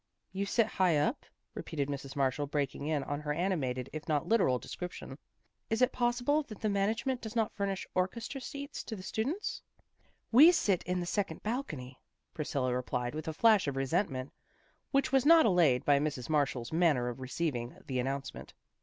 [0.33, 2.15] "You sit high up?" repeated Mrs.
[2.15, 5.19] Marshall, breaking in on her animated if not literal description.
[5.69, 9.61] "Is it possible that the manage ment does not furnish orchestra seats to the students?
[10.39, 11.99] ""We sit hi the second balcony,"
[12.33, 14.33] Priscilla replied, with a flash of resentment
[14.89, 16.29] which was not allayed by Mrs.
[16.29, 18.55] Marshall's manner of receiving the announcement.